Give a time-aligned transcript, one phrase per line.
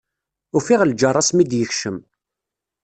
[0.57, 1.97] Ufiɣ lǧerra-s mi d-yekcem.